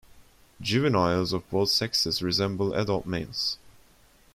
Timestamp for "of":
1.31-1.47